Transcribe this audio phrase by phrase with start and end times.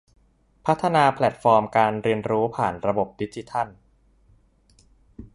[0.65, 3.67] พัฒนาแพลตฟอร์มการเรียนรู้ผ่านระบบดิจิทัล